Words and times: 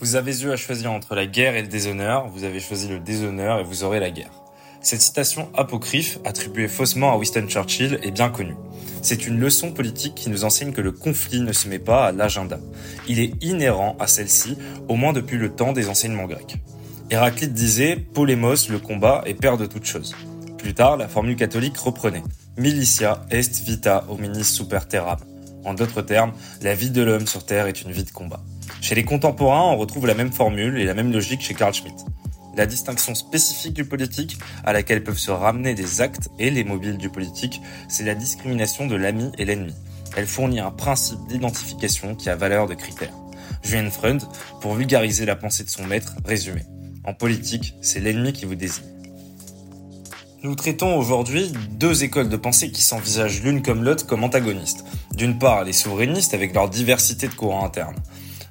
Vous 0.00 0.14
avez 0.14 0.42
eu 0.42 0.52
à 0.52 0.56
choisir 0.56 0.92
entre 0.92 1.16
la 1.16 1.26
guerre 1.26 1.56
et 1.56 1.62
le 1.62 1.66
déshonneur, 1.66 2.28
vous 2.28 2.44
avez 2.44 2.60
choisi 2.60 2.86
le 2.86 3.00
déshonneur 3.00 3.58
et 3.58 3.64
vous 3.64 3.82
aurez 3.82 3.98
la 3.98 4.12
guerre. 4.12 4.30
Cette 4.80 5.00
citation 5.00 5.50
apocryphe, 5.56 6.20
attribuée 6.24 6.68
faussement 6.68 7.12
à 7.12 7.16
Winston 7.16 7.46
Churchill, 7.48 7.98
est 8.04 8.12
bien 8.12 8.28
connue. 8.28 8.54
C'est 9.02 9.26
une 9.26 9.40
leçon 9.40 9.72
politique 9.72 10.14
qui 10.14 10.30
nous 10.30 10.44
enseigne 10.44 10.70
que 10.70 10.80
le 10.80 10.92
conflit 10.92 11.40
ne 11.40 11.52
se 11.52 11.68
met 11.68 11.80
pas 11.80 12.06
à 12.06 12.12
l'agenda. 12.12 12.60
Il 13.08 13.18
est 13.18 13.32
inhérent 13.42 13.96
à 13.98 14.06
celle-ci, 14.06 14.56
au 14.86 14.94
moins 14.94 15.12
depuis 15.12 15.36
le 15.36 15.50
temps 15.50 15.72
des 15.72 15.88
enseignements 15.88 16.26
grecs. 16.26 16.58
Héraclite 17.10 17.52
disait 17.52 17.96
Polémos, 17.96 18.68
le 18.68 18.78
combat, 18.78 19.24
est 19.26 19.34
père 19.34 19.56
de 19.56 19.66
toute 19.66 19.84
chose. 19.84 20.14
Plus 20.58 20.74
tard, 20.74 20.96
la 20.96 21.08
formule 21.08 21.34
catholique 21.34 21.76
reprenait 21.76 22.22
Militia 22.56 23.26
est 23.30 23.64
vita 23.64 24.04
hominis 24.08 24.44
super 24.44 24.86
terram. 24.86 25.18
En 25.64 25.74
d'autres 25.74 26.02
termes, 26.02 26.32
la 26.62 26.74
vie 26.74 26.90
de 26.90 27.02
l'homme 27.02 27.26
sur 27.26 27.44
Terre 27.44 27.66
est 27.66 27.82
une 27.82 27.92
vie 27.92 28.04
de 28.04 28.10
combat. 28.10 28.40
Chez 28.80 28.94
les 28.94 29.04
contemporains, 29.04 29.72
on 29.72 29.76
retrouve 29.76 30.06
la 30.06 30.14
même 30.14 30.32
formule 30.32 30.78
et 30.78 30.84
la 30.84 30.94
même 30.94 31.12
logique 31.12 31.40
chez 31.40 31.54
Carl 31.54 31.74
Schmitt. 31.74 32.04
La 32.56 32.66
distinction 32.66 33.14
spécifique 33.14 33.74
du 33.74 33.84
politique, 33.84 34.38
à 34.64 34.72
laquelle 34.72 35.04
peuvent 35.04 35.18
se 35.18 35.30
ramener 35.30 35.74
des 35.74 36.00
actes 36.00 36.28
et 36.38 36.50
les 36.50 36.64
mobiles 36.64 36.98
du 36.98 37.08
politique, 37.08 37.60
c'est 37.88 38.04
la 38.04 38.14
discrimination 38.14 38.86
de 38.86 38.96
l'ami 38.96 39.30
et 39.38 39.44
l'ennemi. 39.44 39.74
Elle 40.16 40.26
fournit 40.26 40.60
un 40.60 40.70
principe 40.70 41.20
d'identification 41.28 42.14
qui 42.14 42.30
a 42.30 42.36
valeur 42.36 42.66
de 42.66 42.74
critère. 42.74 43.12
Julien 43.62 43.90
Freund, 43.90 44.22
pour 44.60 44.74
vulgariser 44.74 45.26
la 45.26 45.36
pensée 45.36 45.64
de 45.64 45.70
son 45.70 45.84
maître, 45.84 46.16
résumé. 46.24 46.62
En 47.04 47.14
politique, 47.14 47.74
c'est 47.80 48.00
l'ennemi 48.00 48.32
qui 48.32 48.44
vous 48.44 48.54
désigne. 48.54 48.97
Nous 50.44 50.54
traitons 50.54 50.96
aujourd'hui 50.96 51.50
deux 51.70 52.04
écoles 52.04 52.28
de 52.28 52.36
pensée 52.36 52.70
qui 52.70 52.80
s'envisagent 52.80 53.42
l'une 53.42 53.60
comme 53.60 53.82
l'autre 53.82 54.06
comme 54.06 54.22
antagonistes. 54.22 54.84
D'une 55.16 55.36
part, 55.36 55.64
les 55.64 55.72
souverainistes 55.72 56.32
avec 56.32 56.54
leur 56.54 56.70
diversité 56.70 57.26
de 57.26 57.34
courants 57.34 57.64
internes. 57.64 57.96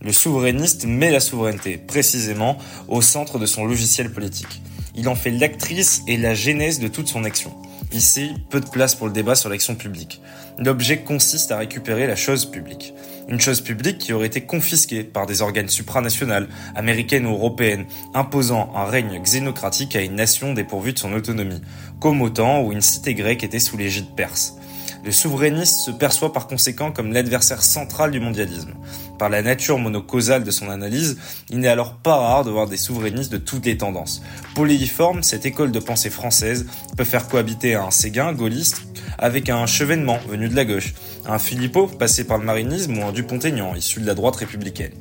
Le 0.00 0.10
souverainiste 0.10 0.86
met 0.86 1.10
la 1.10 1.20
souveraineté, 1.20 1.76
précisément, 1.76 2.56
au 2.88 3.02
centre 3.02 3.38
de 3.38 3.44
son 3.44 3.66
logiciel 3.66 4.10
politique. 4.10 4.62
Il 4.96 5.08
en 5.08 5.14
fait 5.14 5.30
l'actrice 5.30 6.02
et 6.06 6.16
la 6.16 6.34
genèse 6.34 6.78
de 6.78 6.88
toute 6.88 7.08
son 7.08 7.24
action. 7.24 7.52
Ici, 7.92 8.34
peu 8.50 8.60
de 8.60 8.68
place 8.68 8.94
pour 8.94 9.06
le 9.06 9.12
débat 9.12 9.34
sur 9.34 9.48
l'action 9.48 9.74
publique. 9.74 10.20
L'objet 10.58 10.98
consiste 10.98 11.52
à 11.52 11.58
récupérer 11.58 12.06
la 12.06 12.16
chose 12.16 12.44
publique. 12.44 12.94
Une 13.28 13.40
chose 13.40 13.60
publique 13.60 13.98
qui 13.98 14.12
aurait 14.12 14.26
été 14.26 14.42
confisquée 14.42 15.02
par 15.02 15.26
des 15.26 15.42
organes 15.42 15.68
supranationales, 15.68 16.48
américaines 16.74 17.26
ou 17.26 17.32
européennes, 17.32 17.86
imposant 18.14 18.72
un 18.74 18.84
règne 18.84 19.20
xénocratique 19.22 19.96
à 19.96 20.02
une 20.02 20.14
nation 20.14 20.54
dépourvue 20.54 20.92
de 20.92 20.98
son 20.98 21.12
autonomie, 21.12 21.62
comme 22.00 22.22
au 22.22 22.30
temps 22.30 22.62
où 22.62 22.72
une 22.72 22.80
cité 22.80 23.14
grecque 23.14 23.44
était 23.44 23.58
sous 23.58 23.76
l'égide 23.76 24.14
perse. 24.14 24.56
Le 25.04 25.12
souverainiste 25.12 25.80
se 25.80 25.90
perçoit 25.90 26.32
par 26.32 26.46
conséquent 26.46 26.90
comme 26.90 27.12
l'adversaire 27.12 27.62
central 27.62 28.10
du 28.10 28.20
mondialisme. 28.20 28.72
Par 29.18 29.28
la 29.28 29.42
nature 29.42 29.78
monocausale 29.78 30.44
de 30.44 30.50
son 30.50 30.70
analyse, 30.70 31.18
il 31.50 31.58
n'est 31.58 31.68
alors 31.68 31.96
pas 31.96 32.16
rare 32.16 32.44
de 32.44 32.50
voir 32.50 32.66
des 32.66 32.78
souverainistes 32.78 33.30
de 33.30 33.36
toutes 33.36 33.66
les 33.66 33.76
tendances. 33.76 34.22
Polyforme, 34.54 35.22
cette 35.22 35.44
école 35.44 35.72
de 35.72 35.78
pensée 35.78 36.08
française 36.08 36.64
peut 36.96 37.04
faire 37.04 37.28
cohabiter 37.28 37.74
un 37.74 37.90
Séguin 37.90 38.32
gaulliste 38.32 38.82
avec 39.18 39.50
un 39.50 39.66
Chevènement 39.66 40.18
venu 40.26 40.48
de 40.48 40.56
la 40.56 40.64
gauche, 40.64 40.94
un 41.26 41.38
Philippot 41.38 41.86
passé 41.86 42.24
par 42.24 42.38
le 42.38 42.44
marinisme 42.44 42.96
ou 42.96 43.04
un 43.04 43.12
Dupont-Aignan 43.12 43.74
issu 43.74 44.00
de 44.00 44.06
la 44.06 44.14
droite 44.14 44.36
républicaine. 44.36 44.92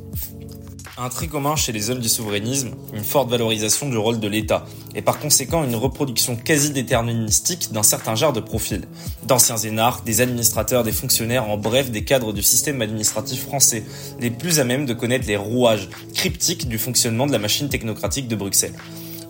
Un 0.95 1.09
trait 1.09 1.25
commun 1.25 1.55
chez 1.55 1.71
les 1.71 1.89
hommes 1.89 2.01
du 2.01 2.07
souverainisme, 2.07 2.69
une 2.93 3.03
forte 3.03 3.27
valorisation 3.27 3.89
du 3.89 3.97
rôle 3.97 4.19
de 4.19 4.27
l'État, 4.27 4.63
et 4.93 5.01
par 5.01 5.17
conséquent 5.17 5.63
une 5.63 5.75
reproduction 5.75 6.35
quasi 6.35 6.69
déterministique 6.69 7.71
d'un 7.71 7.81
certain 7.81 8.13
genre 8.13 8.31
de 8.31 8.39
profil. 8.39 8.83
D'anciens 9.23 9.57
énarques, 9.57 10.05
des 10.05 10.21
administrateurs, 10.21 10.83
des 10.83 10.91
fonctionnaires, 10.91 11.49
en 11.49 11.57
bref 11.57 11.89
des 11.89 12.03
cadres 12.03 12.31
du 12.31 12.43
système 12.43 12.79
administratif 12.83 13.41
français, 13.41 13.83
les 14.19 14.29
plus 14.29 14.59
à 14.59 14.65
même 14.65 14.85
de 14.85 14.93
connaître 14.93 15.25
les 15.25 15.35
rouages 15.35 15.89
cryptiques 16.13 16.67
du 16.67 16.77
fonctionnement 16.77 17.25
de 17.25 17.31
la 17.31 17.39
machine 17.39 17.69
technocratique 17.69 18.27
de 18.27 18.35
Bruxelles. 18.35 18.75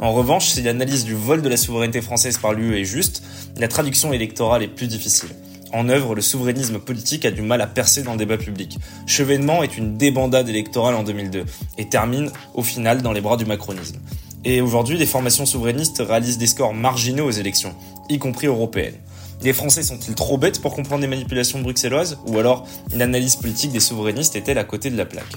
En 0.01 0.11
revanche, 0.11 0.49
si 0.49 0.61
l'analyse 0.63 1.05
du 1.05 1.15
vol 1.15 1.41
de 1.41 1.47
la 1.47 1.55
souveraineté 1.55 2.01
française 2.01 2.39
par 2.39 2.51
l'UE 2.51 2.77
est 2.77 2.83
juste, 2.83 3.23
la 3.55 3.69
traduction 3.69 4.11
électorale 4.11 4.63
est 4.63 4.67
plus 4.67 4.87
difficile 4.87 5.29
en 5.73 5.89
œuvre, 5.89 6.15
le 6.15 6.21
souverainisme 6.21 6.79
politique 6.79 7.25
a 7.25 7.31
du 7.31 7.41
mal 7.41 7.59
à 7.61 7.67
percer 7.67 8.03
dans 8.03 8.13
le 8.13 8.17
débat 8.17 8.37
public. 8.37 8.77
Chevènement 9.07 9.63
est 9.63 9.77
une 9.77 9.97
débandade 9.97 10.47
électorale 10.47 10.95
en 10.95 11.03
2002 11.03 11.45
et 11.77 11.89
termine 11.89 12.31
au 12.53 12.63
final 12.63 13.01
dans 13.01 13.11
les 13.11 13.21
bras 13.21 13.37
du 13.37 13.45
macronisme. 13.45 13.97
Et 14.45 14.61
aujourd'hui, 14.61 14.97
les 14.97 15.05
formations 15.05 15.45
souverainistes 15.45 16.01
réalisent 16.05 16.37
des 16.37 16.47
scores 16.47 16.73
marginaux 16.73 17.25
aux 17.25 17.31
élections, 17.31 17.73
y 18.09 18.19
compris 18.19 18.47
européennes. 18.47 18.95
Les 19.41 19.51
Français 19.51 19.83
sont-ils 19.83 20.15
trop 20.15 20.37
bêtes 20.37 20.61
pour 20.61 20.73
comprendre 20.73 21.01
les 21.01 21.07
manipulations 21.07 21.59
bruxelloises 21.59 22.17
Ou 22.27 22.37
alors, 22.39 22.65
une 22.93 23.01
analyse 23.01 23.35
politique 23.35 23.71
des 23.71 23.79
souverainistes 23.79 24.35
est-elle 24.35 24.57
à 24.57 24.63
côté 24.63 24.89
de 24.89 24.95
la 24.95 25.05
plaque? 25.05 25.33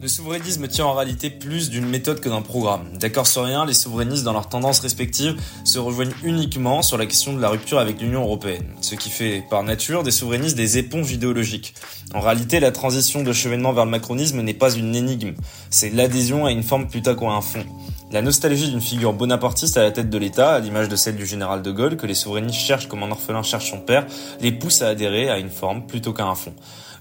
Le 0.00 0.08
souverainisme 0.08 0.66
tient 0.66 0.86
en 0.86 0.94
réalité 0.94 1.28
plus 1.28 1.68
d'une 1.68 1.86
méthode 1.86 2.20
que 2.20 2.28
d'un 2.28 2.40
programme. 2.40 2.96
D'accord 2.98 3.26
sur 3.26 3.44
rien, 3.44 3.66
les 3.66 3.74
souverainistes 3.74 4.24
dans 4.24 4.32
leurs 4.32 4.48
tendances 4.48 4.80
respectives 4.80 5.36
se 5.64 5.78
rejoignent 5.78 6.14
uniquement 6.22 6.80
sur 6.80 6.96
la 6.96 7.04
question 7.04 7.34
de 7.34 7.40
la 7.40 7.50
rupture 7.50 7.78
avec 7.78 8.00
l'Union 8.00 8.22
européenne, 8.22 8.64
ce 8.80 8.94
qui 8.94 9.10
fait 9.10 9.44
par 9.50 9.62
nature 9.62 10.02
des 10.02 10.10
souverainistes 10.10 10.56
des 10.56 10.78
éponges 10.78 11.12
idéologiques. 11.12 11.74
En 12.14 12.20
réalité, 12.20 12.60
la 12.60 12.72
transition 12.72 13.22
de 13.22 13.32
chevènement 13.32 13.74
vers 13.74 13.84
le 13.84 13.90
macronisme 13.90 14.40
n'est 14.40 14.54
pas 14.54 14.72
une 14.72 14.94
énigme, 14.94 15.34
c'est 15.68 15.90
l'adhésion 15.90 16.46
à 16.46 16.50
une 16.50 16.62
forme 16.62 16.88
plutôt 16.88 17.14
qu'à 17.14 17.26
un 17.26 17.42
fond. 17.42 17.64
La 18.12 18.22
nostalgie 18.22 18.68
d'une 18.68 18.80
figure 18.80 19.12
bonapartiste 19.12 19.76
à 19.76 19.84
la 19.84 19.92
tête 19.92 20.10
de 20.10 20.18
l'État, 20.18 20.54
à 20.54 20.58
l'image 20.58 20.88
de 20.88 20.96
celle 20.96 21.14
du 21.14 21.26
général 21.26 21.62
de 21.62 21.70
Gaulle, 21.70 21.96
que 21.96 22.06
les 22.06 22.14
souverainistes 22.14 22.58
cherchent 22.58 22.88
comme 22.88 23.04
un 23.04 23.10
orphelin 23.12 23.44
cherche 23.44 23.70
son 23.70 23.78
père, 23.78 24.04
les 24.40 24.50
pousse 24.50 24.82
à 24.82 24.88
adhérer 24.88 25.30
à 25.30 25.38
une 25.38 25.48
forme 25.48 25.86
plutôt 25.86 26.12
qu'à 26.12 26.24
un 26.24 26.34
fond. 26.34 26.52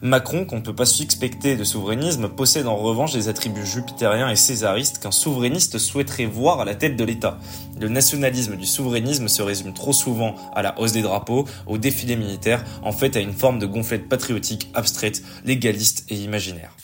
Macron, 0.03 0.45
qu'on 0.45 0.57
ne 0.57 0.61
peut 0.61 0.75
pas 0.75 0.85
suspecter 0.85 1.55
de 1.57 1.63
souverainisme, 1.63 2.29
possède 2.29 2.67
en 2.67 2.75
revanche 2.75 3.13
des 3.13 3.27
attributs 3.27 3.65
jupitériens 3.65 4.29
et 4.29 4.35
césaristes 4.35 4.99
qu'un 4.99 5.09
souverainiste 5.09 5.79
souhaiterait 5.79 6.27
voir 6.27 6.59
à 6.59 6.65
la 6.65 6.75
tête 6.75 6.95
de 6.95 7.03
l'État. 7.03 7.39
Le 7.81 7.89
nationalisme 7.89 8.55
du 8.55 8.67
souverainisme 8.67 9.29
se 9.29 9.41
résume 9.41 9.73
trop 9.73 9.93
souvent 9.93 10.35
à 10.53 10.61
la 10.61 10.79
hausse 10.79 10.91
des 10.91 11.01
drapeaux, 11.01 11.45
au 11.65 11.79
défilé 11.79 12.17
militaire, 12.17 12.63
en 12.83 12.91
fait 12.91 13.17
à 13.17 13.19
une 13.19 13.33
forme 13.33 13.57
de 13.57 13.65
gonflette 13.65 14.07
patriotique 14.07 14.69
abstraite, 14.75 15.23
légaliste 15.43 16.05
et 16.09 16.15
imaginaire. 16.15 16.75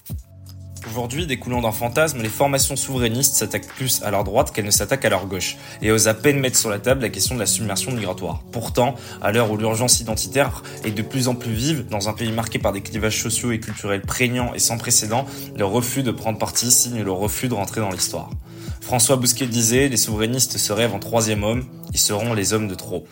Aujourd'hui, 0.87 1.25
découlant 1.25 1.61
d'un 1.61 1.71
fantasme, 1.71 2.21
les 2.21 2.29
formations 2.29 2.75
souverainistes 2.75 3.35
s'attaquent 3.35 3.67
plus 3.67 4.03
à 4.03 4.11
leur 4.11 4.23
droite 4.23 4.51
qu'elles 4.53 4.65
ne 4.65 4.71
s'attaquent 4.71 5.05
à 5.05 5.09
leur 5.09 5.25
gauche, 5.25 5.57
et 5.81 5.91
osent 5.91 6.07
à 6.07 6.13
peine 6.13 6.39
mettre 6.39 6.59
sur 6.59 6.69
la 6.69 6.77
table 6.77 7.01
la 7.01 7.09
question 7.09 7.33
de 7.33 7.39
la 7.39 7.47
submersion 7.47 7.91
migratoire. 7.91 8.43
Pourtant, 8.51 8.93
à 9.19 9.31
l'heure 9.31 9.49
où 9.49 9.57
l'urgence 9.57 9.99
identitaire 9.99 10.61
est 10.83 10.91
de 10.91 11.01
plus 11.01 11.27
en 11.27 11.33
plus 11.33 11.53
vive, 11.53 11.87
dans 11.87 12.07
un 12.07 12.13
pays 12.13 12.31
marqué 12.31 12.59
par 12.59 12.71
des 12.71 12.81
clivages 12.81 13.19
sociaux 13.19 13.51
et 13.51 13.59
culturels 13.59 14.01
prégnants 14.01 14.53
et 14.53 14.59
sans 14.59 14.77
précédent, 14.77 15.25
le 15.57 15.65
refus 15.65 16.03
de 16.03 16.11
prendre 16.11 16.37
parti 16.37 16.69
signe 16.69 17.01
le 17.01 17.11
refus 17.11 17.47
de 17.47 17.55
rentrer 17.55 17.81
dans 17.81 17.91
l'histoire. 17.91 18.29
François 18.81 19.15
Bousquet 19.15 19.47
disait, 19.47 19.89
les 19.89 19.97
souverainistes 19.97 20.59
se 20.59 20.71
rêvent 20.71 20.93
en 20.93 20.99
troisième 20.99 21.43
homme, 21.43 21.65
ils 21.93 21.99
seront 21.99 22.35
les 22.35 22.53
hommes 22.53 22.67
de 22.67 22.75
trop. 22.75 23.07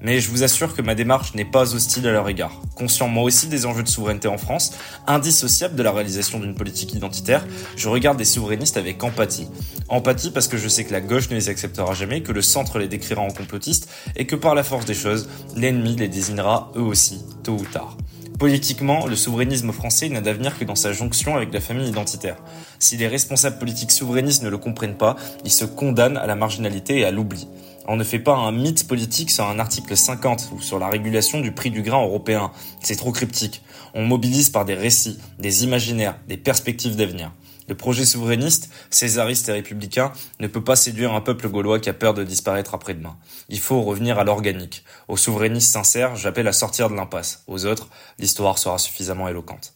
Mais 0.00 0.20
je 0.20 0.30
vous 0.30 0.42
assure 0.42 0.74
que 0.74 0.82
ma 0.82 0.94
démarche 0.94 1.34
n'est 1.34 1.44
pas 1.44 1.74
hostile 1.74 2.08
à 2.08 2.12
leur 2.12 2.28
égard. 2.28 2.60
Conscient 2.74 3.06
moi 3.08 3.22
aussi 3.22 3.46
des 3.46 3.66
enjeux 3.66 3.84
de 3.84 3.88
souveraineté 3.88 4.26
en 4.26 4.36
France, 4.36 4.72
indissociable 5.06 5.76
de 5.76 5.82
la 5.82 5.92
réalisation 5.92 6.40
d'une 6.40 6.56
politique 6.56 6.92
identitaire, 6.92 7.46
je 7.76 7.88
regarde 7.88 8.18
les 8.18 8.24
souverainistes 8.24 8.76
avec 8.76 9.02
empathie. 9.04 9.46
Empathie 9.88 10.32
parce 10.32 10.48
que 10.48 10.56
je 10.56 10.68
sais 10.68 10.84
que 10.84 10.92
la 10.92 11.00
gauche 11.00 11.30
ne 11.30 11.36
les 11.36 11.48
acceptera 11.48 11.94
jamais, 11.94 12.22
que 12.22 12.32
le 12.32 12.42
centre 12.42 12.78
les 12.78 12.88
décrira 12.88 13.22
en 13.22 13.30
complotistes, 13.30 13.88
et 14.16 14.26
que 14.26 14.34
par 14.34 14.54
la 14.54 14.64
force 14.64 14.86
des 14.86 14.94
choses, 14.94 15.28
l'ennemi 15.54 15.94
les 15.94 16.08
désignera 16.08 16.72
eux 16.74 16.80
aussi, 16.80 17.22
tôt 17.44 17.54
ou 17.54 17.64
tard. 17.64 17.96
Politiquement, 18.42 19.06
le 19.06 19.14
souverainisme 19.14 19.70
français 19.70 20.08
n'a 20.08 20.20
d'avenir 20.20 20.58
que 20.58 20.64
dans 20.64 20.74
sa 20.74 20.92
jonction 20.92 21.36
avec 21.36 21.54
la 21.54 21.60
famille 21.60 21.88
identitaire. 21.88 22.38
Si 22.80 22.96
les 22.96 23.06
responsables 23.06 23.58
politiques 23.58 23.92
souverainistes 23.92 24.42
ne 24.42 24.48
le 24.48 24.58
comprennent 24.58 24.96
pas, 24.96 25.14
ils 25.44 25.52
se 25.52 25.64
condamnent 25.64 26.16
à 26.16 26.26
la 26.26 26.34
marginalité 26.34 26.98
et 26.98 27.04
à 27.04 27.12
l'oubli. 27.12 27.46
On 27.88 27.96
ne 27.96 28.04
fait 28.04 28.20
pas 28.20 28.36
un 28.36 28.52
mythe 28.52 28.86
politique 28.86 29.30
sur 29.30 29.44
un 29.48 29.58
article 29.58 29.96
50 29.96 30.50
ou 30.52 30.60
sur 30.60 30.78
la 30.78 30.88
régulation 30.88 31.40
du 31.40 31.50
prix 31.50 31.70
du 31.70 31.82
grain 31.82 32.02
européen. 32.02 32.52
C'est 32.80 32.94
trop 32.94 33.10
cryptique. 33.10 33.62
On 33.94 34.04
mobilise 34.04 34.50
par 34.50 34.64
des 34.64 34.74
récits, 34.74 35.18
des 35.40 35.64
imaginaires, 35.64 36.16
des 36.28 36.36
perspectives 36.36 36.94
d'avenir. 36.94 37.32
Le 37.68 37.74
projet 37.74 38.04
souverainiste, 38.04 38.70
césariste 38.90 39.48
et 39.48 39.52
républicain 39.52 40.12
ne 40.38 40.46
peut 40.46 40.62
pas 40.62 40.76
séduire 40.76 41.12
un 41.12 41.20
peuple 41.20 41.48
gaulois 41.48 41.80
qui 41.80 41.88
a 41.88 41.94
peur 41.94 42.14
de 42.14 42.22
disparaître 42.22 42.74
après-demain. 42.74 43.16
Il 43.48 43.60
faut 43.60 43.82
revenir 43.82 44.18
à 44.18 44.24
l'organique. 44.24 44.84
Aux 45.08 45.16
souverainistes 45.16 45.72
sincères, 45.72 46.14
j'appelle 46.14 46.48
à 46.48 46.52
sortir 46.52 46.88
de 46.88 46.94
l'impasse. 46.94 47.42
Aux 47.48 47.66
autres, 47.66 47.88
l'histoire 48.18 48.58
sera 48.58 48.78
suffisamment 48.78 49.28
éloquente. 49.28 49.74